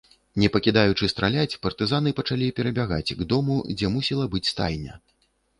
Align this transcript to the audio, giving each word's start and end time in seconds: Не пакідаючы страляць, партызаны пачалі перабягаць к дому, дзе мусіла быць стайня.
Не 0.43 0.47
пакідаючы 0.53 1.09
страляць, 1.13 1.59
партызаны 1.67 2.15
пачалі 2.21 2.47
перабягаць 2.61 3.15
к 3.21 3.31
дому, 3.35 3.59
дзе 3.75 3.93
мусіла 3.97 4.25
быць 4.33 4.47
стайня. 4.57 4.99